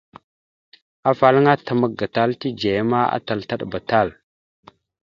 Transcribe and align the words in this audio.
Afalaŋa 1.11 1.53
təmak 1.65 1.93
gatala 1.99 2.33
tidzeya 2.41 2.83
ma, 2.91 2.99
atal 3.15 3.39
taɗəba 3.49 3.79
tal. 3.89 4.09